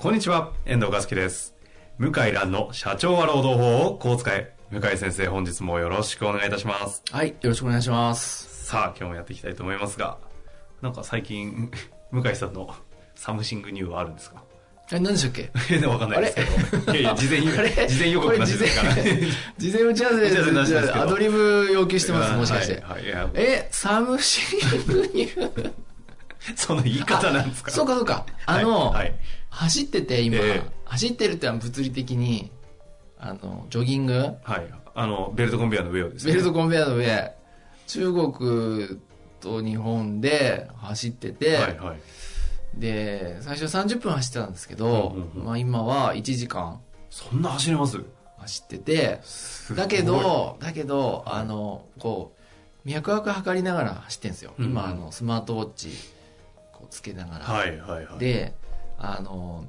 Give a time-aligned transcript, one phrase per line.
[0.00, 1.54] こんにちは、遠藤和樹です。
[1.98, 4.54] 向井蘭の社長は労働法をこう使え。
[4.70, 7.02] 向井先生、本日もよろしくお願いいたします。
[7.10, 8.64] はい、よろしくお願いします。
[8.66, 10.16] さあ、今日もやっていきたいと思いますが、
[10.80, 11.70] なんか最近、
[12.10, 12.74] 向井さんの
[13.14, 14.42] something new はあるんですか？
[14.92, 15.50] え、何でしたっけ？
[15.82, 16.92] えわかんないですけど。
[16.92, 17.86] いやいや、事前 あれ？
[17.88, 18.94] 事前予告なしですから。
[18.94, 22.82] 事前打ち合わせでアドリブ要求してます、もしかして。
[23.34, 25.28] え、 something new、
[26.56, 27.70] その言い方なんですか？
[27.70, 28.26] そうかそうか。
[28.46, 29.14] あはいの、はい。
[29.50, 32.50] 走ってて今、ええ走ってるってのは物理的に、
[33.18, 34.14] あの、ジョギング？
[34.42, 34.66] はい。
[34.94, 36.32] あの、ベルトコンベヤーの上をですね。
[36.32, 37.32] ベルトコンベヤーの上、
[37.86, 38.98] 中国
[39.40, 42.00] と日本で走ってて、はい、はい。
[42.80, 46.80] で、最初30分走ってたんですけど、うんうんうんまあ今は1時間
[47.10, 47.98] そんな走れます？
[48.38, 49.20] 走ってて、
[49.76, 54.54] だけど、だけど、あの、こう、脈拍測りながら走ってんですよ。
[54.58, 55.90] うんうん今、あの、スマートウォッチ、
[56.90, 57.44] つけながら。
[57.44, 58.18] はい、はい、はい。
[58.18, 58.52] で、
[58.98, 59.64] あの、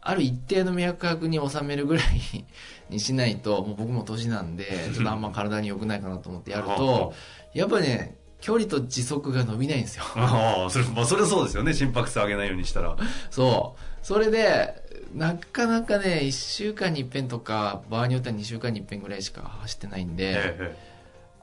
[0.00, 2.04] ある一定の脈拍に収めるぐらい
[2.90, 7.14] にしないと、もう僕も年なんで、ちょっとあんま体に良くないかなと思ってやると、
[7.54, 10.04] やっぱね、距離と時速が伸びないんですよ。
[10.14, 11.74] ああ、それ、まあ、それはそうですよね。
[11.74, 12.96] 心拍数上げないようにしたら。
[13.30, 14.06] そう。
[14.06, 14.74] それで、
[15.14, 20.96] なかなかね、1週間に一遍とか、場合によっては2週間に一遍ぐらいしか走ってないんで、ええ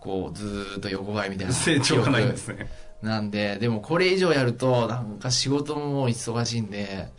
[0.03, 1.53] こう、ずーっと横ばいみたいな。
[1.53, 2.69] 成長がないんですね。
[3.03, 7.09] なんで、でもこれ以上やると、なんか仕事も忙しいんで、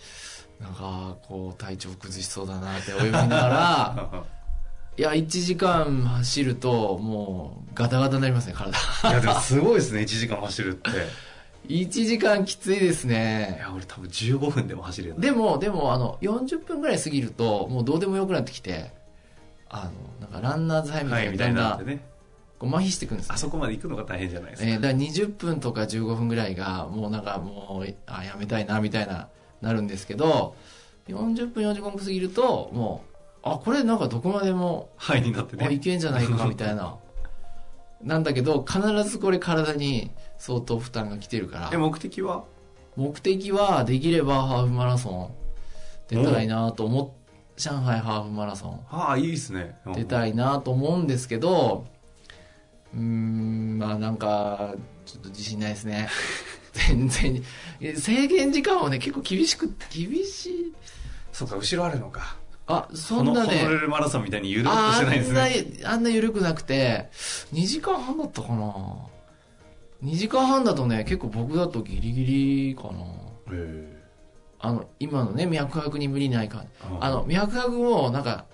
[0.59, 4.25] なんか、こう、体調崩しそうだなって泳ぎながら、
[4.97, 8.71] いや、1時間走ると、もう、ガタガタになりますね、体。
[9.11, 10.91] いや、でもすごいですね、1時間走るって。
[11.69, 13.59] 1時間きついですいね。
[13.61, 15.21] や、俺多分15分でも走れるな。
[15.21, 18.91] でも、でも、あの、40分ぐらい過ぎると、もうどうでもよくなってきて、
[19.69, 19.91] あ
[20.21, 22.14] の、なんかランナーズハイみたはいい、な、みたいだんだんになね。
[22.59, 24.69] こう麻痺していくんですねあそこまで行くのが大変じゃないですか。
[24.69, 29.29] えー、だから20分とか15分ぐらいが、もうなんかもう、あ、やめたいな、みたいな、
[29.61, 30.55] なるんですけど、
[31.09, 35.79] 40分、45分過ぎると、もう、あ、これなんかどこまでも、はい、になってあ、いね。
[35.79, 36.97] けんじゃないか、みたいな。
[38.03, 42.45] なんだけど、必ずこれ体に相当負担が来てるからえ、、目的は？
[42.97, 45.35] 目的はできればハーフマラソン
[46.09, 47.09] 出たいなと思っ、
[47.57, 49.77] 上海ハーフマラソンああ、いいですね。
[49.87, 51.87] うん出たいなと思うんですけど、
[52.95, 54.75] うーん、まあなんか、
[55.05, 56.09] ちょっと自信ないですね。
[56.73, 57.43] 全然。
[57.81, 60.75] え制限時間はね、結構厳しく、厳しい。
[61.33, 62.37] そうか、後ろあるのか。
[62.67, 65.41] あ、そんなねホノルルマラソンみたいにゆるっとあしてないですね。
[65.41, 67.11] あんな、あんな緩くなくて、
[67.53, 68.75] 2時間半だったかな。
[70.03, 73.05] 2時間半だとね、結構僕だとギリギリかな。
[73.53, 74.05] へ
[74.61, 76.65] あの、今のね、脈拍に無理ないか。
[76.65, 78.47] えあの、脈拍をなんか、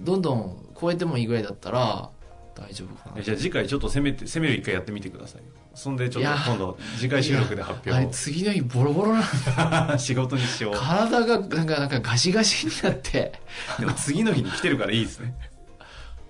[0.00, 2.10] どんどん超えてもいいぐらいだったら、
[2.56, 3.22] 大丈夫かなえ。
[3.22, 5.48] じゃあ次回ちょっと攻めて、攻める一回やってみてくださいよ。
[5.74, 9.20] そんでちょっと今度、次回収録で発あれ、表次の日ボロボロな
[9.94, 9.98] を。
[9.98, 10.74] 仕事にしよう。
[10.74, 13.32] 体がなんか、なんかガシガシになって。
[13.78, 15.34] でも次の日に来てるからいいですね。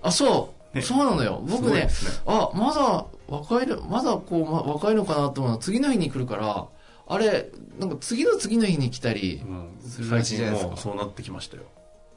[0.03, 1.43] あ、そう、ねそうなのよ。
[1.47, 1.89] 僕ねね
[2.27, 6.67] あ、まだ若いの、まだこう、ま、若いのかなと思うのは次の日に来るから、
[7.09, 11.63] あれ、なんか次の次の日に来たりうんするらしいじゃないですか最近もうそうなってきましたよ。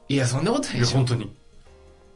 [0.08, 0.96] いや、そんなことないでしょ。
[0.96, 1.36] 本当に。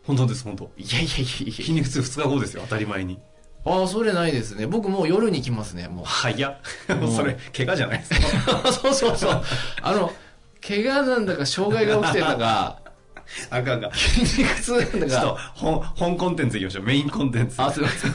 [0.07, 0.71] 本当です、本当。
[0.77, 3.15] いやいやいやい筋肉痛2日後ですよ、当たり前に。
[3.15, 3.73] や。
[3.73, 4.67] ああ、それないですね。
[4.67, 6.05] 僕もう夜に来ますね、もう。
[6.05, 6.57] 早っ。
[7.01, 8.11] もうそれ、怪我じゃないです
[8.47, 8.73] か？
[8.73, 9.43] そうそうそう。
[9.83, 10.13] あの、
[10.67, 12.79] 怪我なんだか、障害が起きてたか、
[13.51, 13.95] あかんが。
[13.95, 16.85] 筋肉痛なんだちょっとか。、本、本コンテンツいきましょう。
[16.85, 17.55] メインコンテンツ。
[17.63, 18.13] あ、すいません。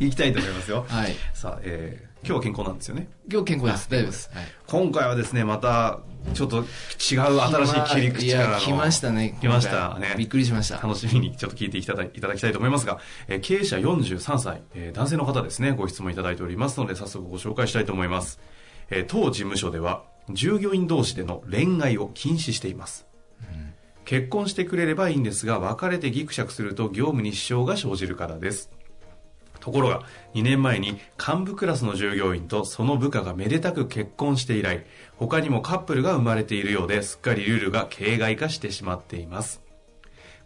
[0.00, 0.84] いきたいと思いますよ。
[0.88, 1.16] はい。
[1.34, 3.08] さあ、えー、今日は健康なんですよね。
[3.30, 3.88] 今日健康です。
[3.90, 4.30] 大丈夫です。
[4.34, 4.44] はい。
[4.66, 6.00] 今回はですね、また、
[6.34, 6.64] ちょっと違う
[6.98, 8.58] 新しい切り口からの。
[8.58, 9.38] 来ましたね。
[9.40, 10.76] 来ましたねびっくりしました。
[10.76, 12.98] 楽しみにちょっと聞いていただいただきたいと思いますが、
[13.28, 18.40] えー経営者43歳、えー男性の方ですね、ご質問いただいておりますので、早速ご紹介したいと思います。
[18.90, 23.06] えー当事務所では、従業員同士での恋愛を禁止しています。
[24.04, 28.70] 結婚してくれればいいんですが、別れてギクシャクすると業務に支障が生じるからです。
[29.68, 30.02] ところが、
[30.34, 34.86] 2年前に幹部クラスの従業員とその部下がめでたく結婚して以来、
[35.16, 39.62] 他にもカップルが生まれているようで、すっかりルールが形骸化してしまっています。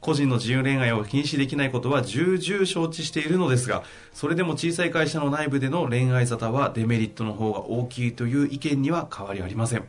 [0.00, 9.84] 個人の自由恋愛を禁止できないことは重々承知しているのですが、それでも小さい会社の内部での恋愛沙汰はデメリットの方が大きいという意見には変わりありません。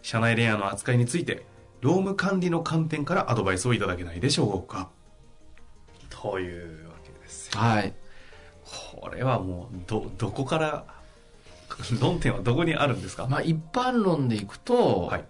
[0.00, 1.44] 社内恋愛の扱いについて、
[1.82, 4.88] 労務管理の観点からアドバイスをいただけないでしょうか。
[6.08, 7.60] というわけですよ。
[7.60, 7.94] はい。
[9.04, 10.84] これはもう、ど、どこから、
[12.00, 13.26] 論点はどこにあるんですか？
[13.26, 15.24] まあ一般論でいくと、はい。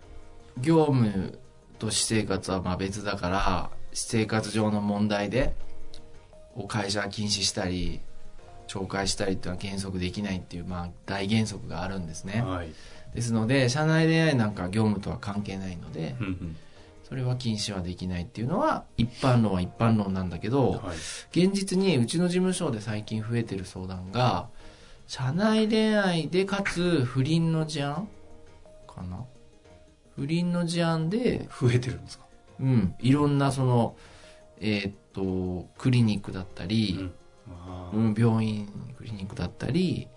[0.61, 1.39] 業務
[1.81, 5.55] と私生活はまあ別だから、私生活上の問題で、
[6.55, 8.01] を会社は禁止したり、
[8.69, 12.43] 懲戒したりっていうのは原則できないっていう、まあ大原則があるんですね。
[12.43, 12.69] はい。
[13.15, 16.57] ですので、社内恋愛なんかは業務とは関係ないので、うんうん
[17.07, 20.97] それは禁止はできないっていうのは、一般論は一般論なんだけど、はい。
[21.39, 24.49] 現実にうちの事務所で最近増えてる相談が、
[25.07, 28.09] 社内恋愛でかつ不倫の事案
[28.87, 29.25] かな？
[30.17, 32.25] 不倫の事案で、増えてるんですか？
[32.61, 33.97] うん、いろんなその、
[34.61, 37.11] えーっと、クリニックだったり、
[37.93, 38.67] うん、病院、
[38.97, 40.09] クリニックだったり、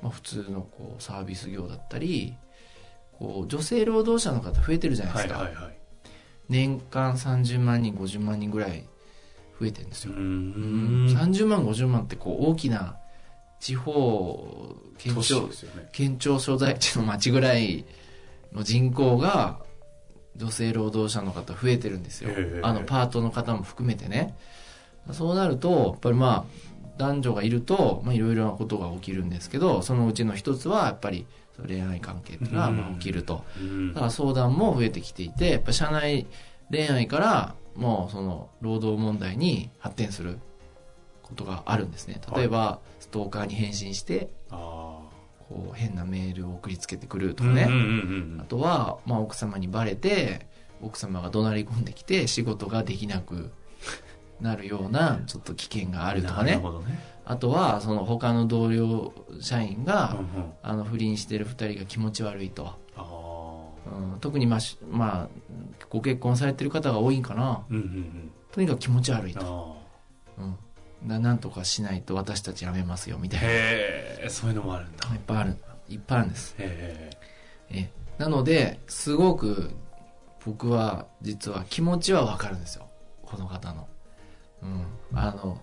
[0.00, 2.36] まあ、普通のこうサービス業だったり、
[3.18, 5.38] こう女性労働者の方増えてるじゃないですか。
[5.40, 5.75] はいはいはい。
[6.48, 8.84] 年間30万人、50万人ぐらい
[9.58, 10.12] 増えてるんですよ。
[10.12, 11.08] うーうんん。
[11.08, 12.96] 30万、50万ってこう大きな
[13.60, 15.52] 地方、県庁ね。
[15.92, 17.84] 県庁所在地の町ぐらい
[18.52, 19.58] の人口が
[20.36, 22.60] 女性労働者の方増えてるんですよへえ。
[22.62, 24.36] あのパートの方も含めてね。
[25.12, 26.44] そうなると、やっぱりまあ、
[26.98, 31.26] 男女がいると、まあいろいろなことが起きるんですけど、そのうちの一つはやっぱり
[31.64, 33.44] 恋愛関係っていうのがまあ起きると。
[33.60, 36.26] うんだから相談も増えてきていて、やっぱ社内
[36.70, 40.38] 恋愛からもうその労働問題に発展する
[41.22, 42.20] ことがあるんですね。
[42.34, 45.00] 例えば、ストーカーに返信して、あ
[45.48, 47.34] こう変なメールを送りつけてくるあ。
[47.34, 47.68] とかね。
[48.40, 50.46] あとは、まあ奥様にバレて、
[50.82, 53.50] 奥様が怒鳴り込んできて仕事ができなく
[54.40, 56.52] なるようなちょっと危険があるとかね。
[56.52, 57.15] なるほどね。
[57.28, 62.72] あとは、その他の同僚社員が、うんうんあの不倫してる二人が気持ち悪いと。
[62.96, 63.02] あ
[63.86, 65.28] うん特にまあし、まあ、
[65.90, 67.42] ご結婚されてる方が多いんかな。
[67.50, 67.62] あ。
[67.68, 68.30] うんうんうん。
[68.52, 69.76] とにかく気持ち悪いと。
[70.38, 70.56] あうん。
[71.08, 73.40] ななんとかしないと私たち辞めますよ、みたあ。
[73.40, 73.50] いな。
[73.50, 75.06] いっへえ、そういうのもあるんだ。
[75.26, 75.56] ぱいある。
[75.88, 76.54] いっぱいあるんです。
[76.58, 77.10] へ
[77.70, 79.72] えなので、すごく
[80.44, 82.88] 僕は実は気持ちはわかるんですよ。
[83.22, 83.88] この方の。
[84.62, 84.86] うん。
[85.12, 85.60] あの、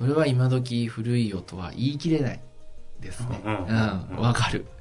[0.00, 2.40] それは今時古いよとは言い切れない
[3.00, 3.38] ですね。
[3.44, 4.16] うんうんうん。
[4.16, 4.64] わかる。
[4.66, 4.80] え。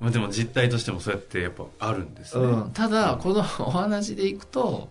[0.00, 2.44] まあでも実態としてもそうやってやっぱあるんですね。
[2.44, 4.90] うん、ただ、このお話でいくと、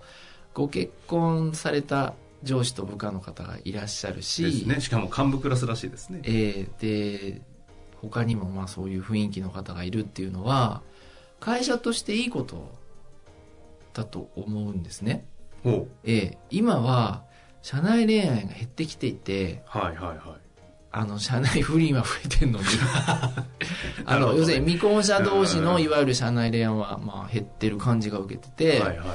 [0.54, 4.80] ご結婚された上司と部下の方がいらっしゃるし、ですね。
[4.80, 6.22] しかも幹部クラスらしいですね。
[6.24, 7.42] えーで、
[7.98, 10.84] 他にもまあそういう雰囲気の方がいるっていうのは、
[11.42, 12.72] 会社としていいこと
[13.94, 15.26] だと思うんですね。
[15.66, 15.88] ほう。
[16.06, 17.28] えー今は、
[17.62, 20.18] 社内恋愛が減ってきていて、はいはいはい。
[20.92, 22.66] あの、社内不倫は増えてるのに、
[24.06, 29.08] あの、ね要するに未婚者同士のいわゆる社内恋愛はまあ減ってる感じが受けてて、はいはい。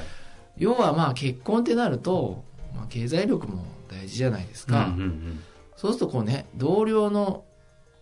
[0.56, 2.44] 要はまあ結婚ってなると、
[2.74, 5.40] まあ、経済力も大事じゃないですか、うんうんうん
[5.76, 7.44] そうするとこうね同僚の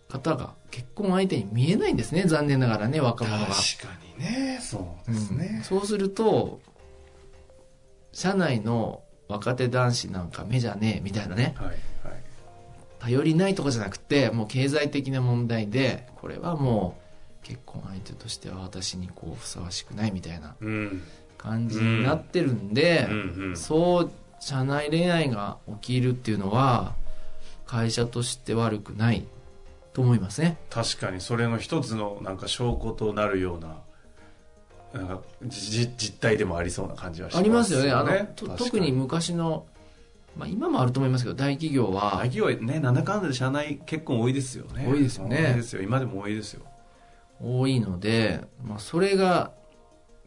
[0.07, 3.55] 方が結婚相手に見えないんですね残念ながらね若者が、確
[3.87, 3.87] か
[4.17, 4.59] にね。
[4.61, 5.61] そうですうんね。
[5.63, 6.61] そうすると
[8.11, 9.01] 社内の
[9.33, 11.77] 若手男子なんか目じゃねえみたいなねはいはい。
[12.99, 16.97] 頼りないとかじゃなくてもう経済的な問題でこれはも
[17.43, 21.03] う結婚相手としては私にこうふさわしくないみたいなうん。
[21.43, 23.57] 感じになってるんで、うんうん。
[23.57, 26.95] そう、社内恋愛が起きるっていうのは、
[27.65, 29.25] 会社として悪くない
[29.91, 30.57] と思いますね。
[30.69, 33.81] 確かにそれの一つのなんか証拠となるような、
[34.93, 37.91] なんかじ実態でもありそうな感じはしますありますよね。
[37.91, 39.65] あの、特に昔の、
[40.37, 44.85] まあ今もあると思いますけど、大企業は、秋はね、なんだかんだで社内結婚多いですよね。
[44.87, 45.81] 多いですよね多いですよ。
[45.81, 46.61] 今でも多いですよ。
[47.41, 49.51] 多いので、まあそれが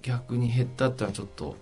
[0.02, 1.56] 逆に減ったってのはちょっと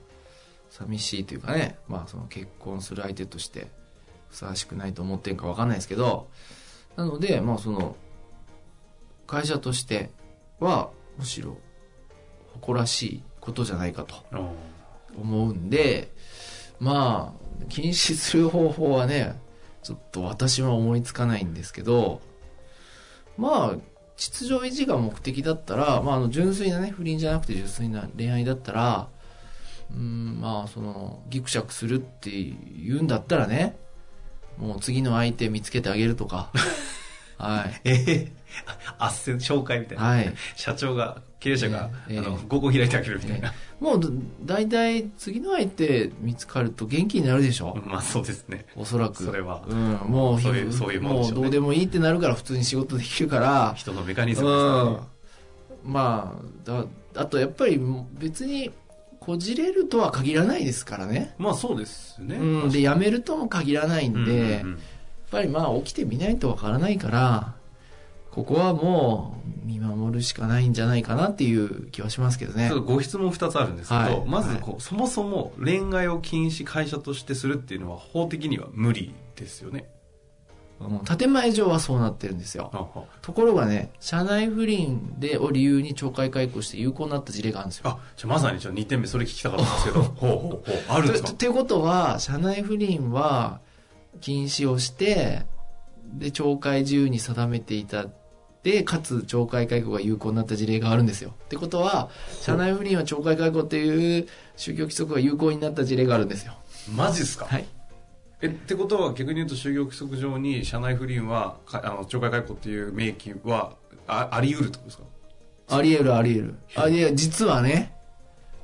[0.70, 3.68] 寂しいというかね、まあその結婚する相手として
[4.30, 6.28] ふさわしくないと思ってんかわかんないですけど、
[6.96, 7.96] なので、まあその、
[9.26, 10.10] 会社として
[10.60, 11.56] はむしろ
[12.54, 14.48] 誇らしいことじゃないかとうん
[15.20, 16.10] 思うんで、
[16.80, 19.38] まあ、禁止する方法はね、
[19.82, 22.20] ちょっと私は思いつかないんですけど、
[23.36, 23.76] まあ、
[24.16, 29.08] 秩序維持が目的だったら、まあ、あの純粋なね、不倫じゃなくて純粋な恋愛だったら、
[29.90, 33.76] うん、まあ、その、ギクシャクするって言うんだったらね、
[34.56, 36.50] もう次の相手見つけてあげるとか、
[37.38, 37.80] はい。
[37.84, 38.32] ええ
[38.98, 40.04] あ斡旋、紹介みたいな。
[40.04, 40.34] はい。
[40.54, 43.52] 社長が、経営者が、ええあの、合コン開いてあげるみたいな。
[43.80, 44.00] もう、
[44.46, 47.76] 大体、次の相手見つかると元気になるでしょ？
[47.84, 48.64] まあそうですね。
[48.76, 49.22] おそらく。
[49.22, 55.00] それはうん、もう、そういうそういうもんでしょうねもうどうでもいいってなるから普通に仕事できるから、人のメカニズムですからうんね。。
[55.84, 56.84] まあ、だ、
[57.16, 57.78] あとやっぱり
[58.18, 58.70] 別に、
[59.20, 61.34] こじれるとは限らないですからね。
[61.38, 62.36] まあそうですね。
[62.36, 62.70] うん。
[62.70, 64.78] で、辞めるとも限らないんで、うんうんやっうん
[65.30, 67.54] ぱりまあ起きてみないとわからないから、
[68.34, 72.80] ここはもう見守るしかないんじゃないかなっていう気はしますけどねちょっ。
[72.80, 79.88] とご質問2つあるんですけど、はいまずこう、そもそも恋愛を禁止会社としてするっていうのは法的には無理ですよね。
[80.80, 82.68] うん建前上はそうなってるんですよ。
[82.74, 88.00] あところがね、社内不倫でを理由に懲戒解雇して有効になった事例があるんですよ。
[88.16, 90.02] じゃあまさにちょっと2点目それ聞きたかったんですけど。
[90.18, 90.62] ほうほうほう。
[90.88, 91.28] あるんですか？
[91.28, 93.60] とってことは、社内不倫は
[94.20, 95.46] 禁止をして、
[96.12, 98.06] で、懲戒自由に定めていた。
[98.64, 101.34] で、かつ懲戒解雇が有効になった事例があるんですよ。
[101.44, 102.08] ってことは、
[102.40, 106.54] 社内不倫は懲戒解雇っていう宗教規則が有効になった事例があるんですよ。
[106.96, 107.44] マジっすか？
[107.44, 107.66] はい。
[108.40, 113.76] え、ってことは逆に言うと就業規則上に社内不倫は、かあの、懲戒解雇っていう明記は
[114.08, 115.04] ああり得るってことですか？
[115.76, 116.54] あり得るあり得る。
[116.76, 117.94] あ、いや、実はね、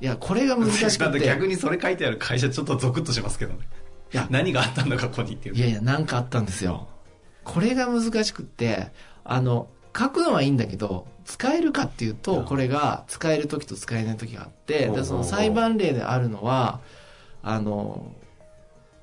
[0.01, 1.25] いや、これが難しくてて。
[1.27, 3.59] 逆にそれ書いてある会社ちょっとゾクッとしますけどね。
[4.13, 5.55] いや何があったんだ過去にっていう。
[5.55, 6.87] いやいや、なんかあったんですよ。
[7.43, 8.91] これが難しくって、
[9.23, 16.79] あの、書くのはいいんだけど、使えるかっていうと、これが使える時と使えない時があって、でその裁判例であるのは、
[17.43, 18.13] あの、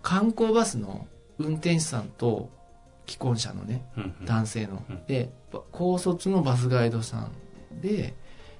[0.03, 1.07] 観光バスの
[1.39, 2.51] 運転手さんと
[3.07, 5.07] 既婚者のね、うんうん男性のうん。
[5.07, 8.15] で、ば高卒のバスガイドさんで、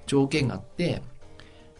[0.05, 1.01] 条件があって、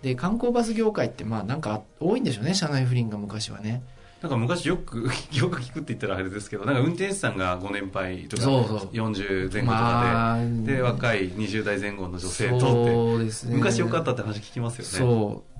[0.01, 3.83] で、観光バス業界ってまあなんか多いんでしょうね、社内不倫が昔はね。
[4.21, 13.55] なんか昔よく、 よく聞くって言ったらあれですけど、なんか運転手さんがご年配とか、そうそう40前後とかまあ、で、で、若い20代前後の女性とって、そうですね。
[13.55, 14.89] 昔よかったって話聞きますよね。
[14.91, 15.59] そう。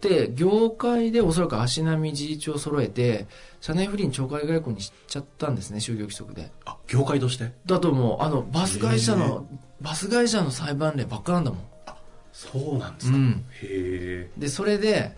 [0.00, 3.28] で、業界でおそらく足並み事実を揃えて、
[3.60, 6.50] 社内不倫懲戒解雇にしちゃったんですね、就業規則で。
[6.64, 7.52] あ、業界として？
[7.66, 9.46] だともう、あの、バス会社の、
[9.80, 11.60] バス会社の裁判例ばっかなんだもん。
[12.32, 13.16] そうなんですか。
[13.16, 13.44] うん。
[13.62, 14.30] へえ。
[14.36, 15.16] で、それで、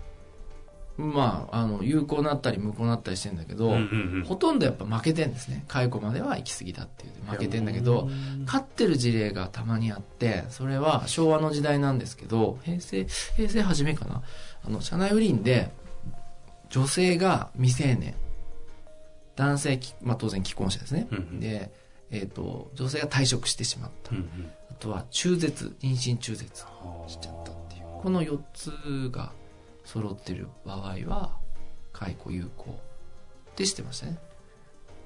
[0.99, 5.65] まあ、あの、有効なったり無効なったりしてんだけど、うんうんうんほとんどやっぱ負けてんですね。
[5.69, 8.09] 解雇までは行き過ぎだっていう負けてんだけど、
[8.45, 14.23] 勝ってる事例がたまにあって、それは昭和の時代なんですけど、平成、平成初めかな。
[14.65, 15.71] あの、社内不倫で、
[16.69, 18.15] 女性が未成年、
[19.37, 21.07] 男性き、まあ当然既婚者ですね。
[21.13, 21.71] うんうんで、
[22.11, 24.11] えっ、と、女性が退職してしまった。
[24.11, 26.65] うんうんあとは中絶、妊娠中絶
[27.07, 27.85] しちゃったっていう。
[28.03, 28.71] この4つ
[29.11, 29.33] が
[29.89, 31.33] 揃ってる場合は、
[31.95, 32.79] 解雇有効。
[33.53, 34.19] って知ってましたね。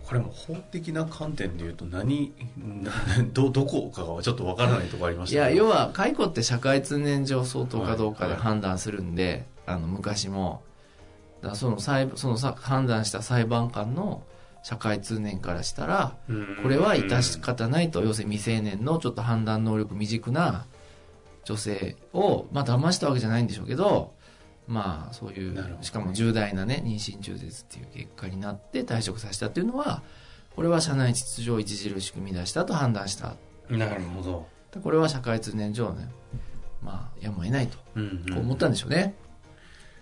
[0.05, 2.91] これも法的な観点で言うと何、な
[3.33, 10.63] ど、どこかがちょっとわからないところありましたいや、要は、解雇って社会通念上相当かどうかではい判断するんで、あの、昔も、
[11.43, 14.23] だその裁そのさ判断した裁判官の
[14.63, 16.17] 社会通念からしたら、
[16.63, 20.67] これは致し方ないと、要するに未成年のちょっと判断能力未熟な
[21.45, 24.15] 女性を、まあ騙したわけじゃないんでしょうけど、
[24.67, 30.03] まあそういうねしかも重大なね、妊娠中絶っていう結果になって退職させたっていうのは、
[30.55, 33.35] これは社内秩序を著しく乱したと判断した。
[33.69, 34.49] なるほど。
[34.81, 36.09] これは社会通念上ね、
[36.83, 39.15] まあ、やむを得ないと、うんうんこう思ったんでしょうね。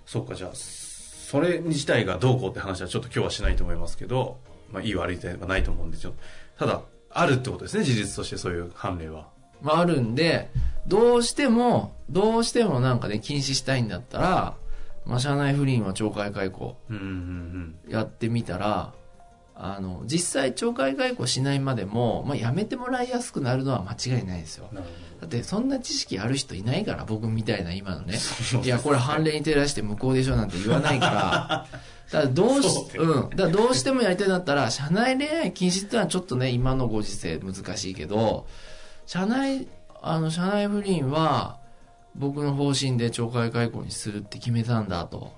[0.06, 4.38] そっか、じゃあ、それ自体がどうこうって話はちょっと今日はしないと思いますけど、
[4.70, 6.14] まあ、いい悪い点はないと思うんですよ。
[6.58, 9.28] ただ、あるってことですね、事実としてそういう判例は。
[9.62, 10.50] まあ、あるんで、
[10.86, 14.54] どうしても、どうしてもなんかね、禁止したいんだったら、
[15.04, 16.76] まあ、社内不倫は懲戒解雇
[17.88, 18.92] やってみたら、
[19.62, 24.70] あの、実際懲戒解雇しないまでも、まあ、やめてもらいやすくなるのは間違いないですよ。
[25.20, 28.14] だって、そんな知識ある人いないから、僕みたいな今のね。
[28.64, 31.66] いや、これ判例に照らして無効でしょなんて言わないから、
[32.10, 33.36] だからどうし、そううん。
[33.36, 38.46] だどうしてもやりたいんだったら、社内恋愛禁止ってのはちょっとね、今のご時世難しいけど、
[39.06, 39.68] 社内、
[40.02, 41.58] あの、社内不倫は、
[42.14, 45.32] 僕の方針で懲戒解雇にするって決めたんだと、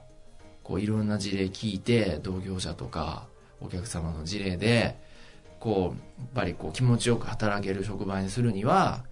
[0.62, 3.26] こういろんな事例聞いて、同業者とか、
[3.60, 4.96] お客様の事例で、
[5.60, 9.04] こう、やっぱりこう気持ちよく働ける職場にするには、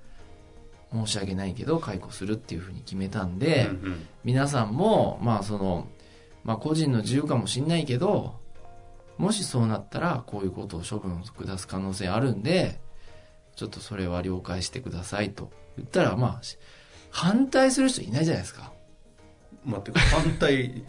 [0.92, 4.06] 申し訳ないけど解雇するっていうふうに決めたんで、うんうん。
[4.24, 5.88] 皆さんも、まあその、
[6.42, 8.40] まあ個人の自由かもしんないけど、
[9.18, 12.80] もしそうなったらこういうことを処分を下す可能性あるんで、
[13.60, 16.56] ちょっとそれは了解してくださいと言ったら、まあ、し
[17.10, 18.72] 反対する人いないじゃないですか。
[19.66, 20.82] 待って、反対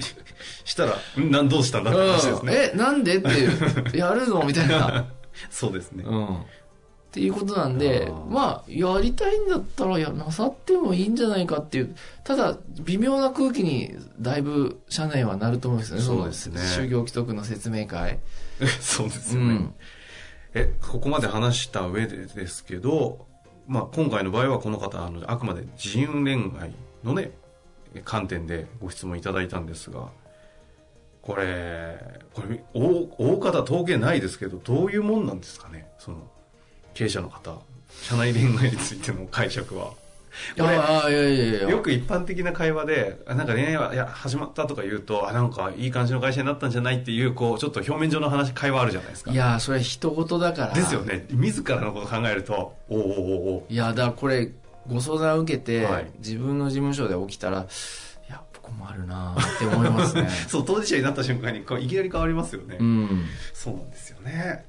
[0.64, 2.54] したら、んなんどうしたんだって話ですね。
[2.54, 3.52] うんえ、なんでっていう、
[3.98, 5.12] やるのみたいな。
[5.52, 6.06] そうですね。
[6.08, 6.36] うん。
[6.38, 6.40] っ
[7.12, 18.20] ていうことなんでまあやりたいんだったらやなさってもいいんじゃないかっていうただ微妙な空気にだいぶ社内はなると思うんですよねそうですね就業規則の説明会
[18.80, 19.50] そうですよね。
[19.50, 19.74] うん
[20.54, 23.28] え、ここまで話した上でですけど、
[23.68, 27.32] まあ今回の場合はこの方、あの、あくまで自由恋愛のね、
[28.04, 30.10] 観点でご質問いただいたんですが、
[31.22, 31.98] これ、
[32.34, 36.18] これ、大大方統計ないですけど、どういうもんなんですかねその、
[36.94, 37.60] 経営者の方、
[38.02, 39.94] 社内恋愛についての解釈は。
[40.58, 49.32] これああいやいやいやよく一般的な会話で、あなんか恋愛はいや始まったとか言うと、あ、なんかいい感じの会社になったんじゃないっていう、こう、ちょっと表面上の話、会話あるじゃないですか。
[49.32, 51.26] いやそれは人事だからですよね。
[51.32, 54.52] 自らのこと考えると、おおおおおいやだからこれ
[54.88, 62.78] ご相談を受けて、はい自分の事務所で起きたらいや困るなって思いますね そう、当事者になった瞬間に、こういきなり変わりますよね。
[62.80, 64.66] うんそうなんですよね。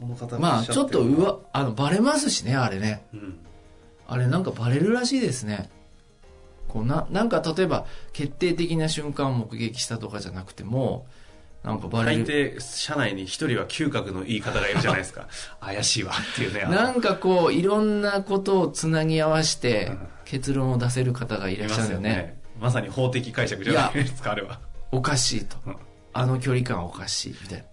[0.00, 3.38] この方まあちょっとうわあのバレますしねあれねうん。
[4.08, 5.68] あれなんかバレるらしいですね。
[6.68, 11.06] こうななんか例えば決定的な瞬間を目撃したとかじゃなくても
[11.62, 15.26] なんかバレ大る抵、社内に一人は嗅覚の言い方がいるじゃないですか。
[15.60, 16.62] 怪しいわっていうね。
[16.62, 19.98] なんかこういろんなことをつなぎ合わせてうん。
[20.24, 22.36] 結論を出せる方がいらっしゃるよね。
[22.60, 24.58] まさに法的解釈じゃないですか、あれは。
[24.90, 25.56] おかしいと。
[25.66, 25.76] うん。
[26.12, 27.64] あの距離感おかしいみたいな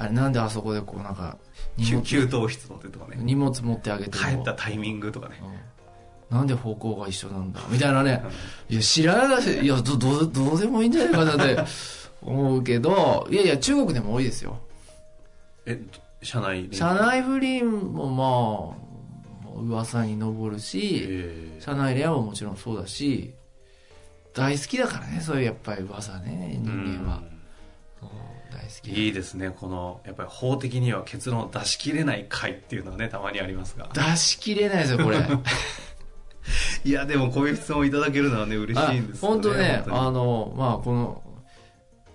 [0.00, 1.36] あれなんであそこでこうなんか
[1.76, 3.18] 荷給湯室の手とかね。
[3.20, 5.36] 荷物持ってあげても帰ったタイミングとかね。
[5.42, 5.50] うん
[6.30, 7.60] なんで方向が一緒なんだ？
[7.68, 8.22] みたいなね。
[8.68, 11.58] いや、知らないし、いや、ど、どう、どうでもいいんじゃないかなって
[12.22, 14.60] 思うけど、いやいや、中国でも多いですよ。
[15.66, 15.82] え、
[16.22, 18.76] 社内社内不倫も
[19.44, 23.34] まあ、噂に上るし、えー社内恋愛ももちろんそうだし、
[24.32, 27.22] 大好きだからね、そういうやっぱり噂ね、人間は。
[27.98, 28.10] そう
[28.60, 28.90] 大好き。
[28.92, 29.50] いいですね。
[29.50, 33.88] この、やっぱり法的には結論を出し切れない回っていうのはね、たまにありますが。
[33.94, 35.18] 出し切れないですよ、これ。
[36.84, 39.34] いや、でもこういう質問いただけるのはね、嬉しいんですよね。
[39.34, 41.22] 本当ね、あの、まあ、この、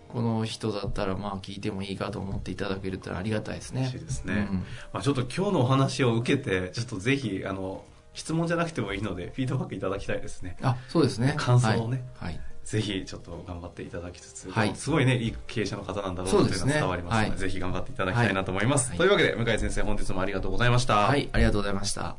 [0.09, 3.81] この人だったら、まあ、聞いてもいいかと思っていただけるってありがたいですね。
[3.81, 4.47] 嬉しいですね。
[4.49, 7.83] うんまあちょっと今日のお話を受けて、ちょっとぜひ、あの、
[8.13, 10.55] 質問じゃなくてもいいので、フィードバックいただきたいですね。
[10.61, 11.33] あ、そうですね。
[11.37, 12.33] 感想をねはい。
[12.33, 12.41] はい。
[12.65, 18.89] ぜひ、ちょっと頑張っていただきつつ、はいすごいね、いい経営者の方なんだろうそうですねというのが伝わりますので、はいぜひ頑張っていただきたいなと思います。
[18.89, 20.95] はいというわけで、向井先生、本日もありがとうございました。
[20.95, 22.17] はい、ありがとうございました。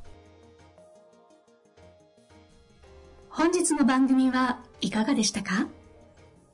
[3.29, 5.67] 本日の番組はいかがでしたか？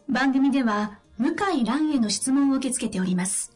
[0.09, 3.55] 番組では向井蘭への質問を受け付けております。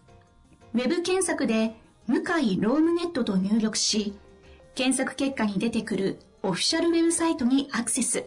[0.74, 1.74] ウェブ検索で
[2.06, 4.14] 向井ロームネットと入力し、
[4.74, 8.26] 検索結果に出てくるオフィシャルウェブサイトにアクセス。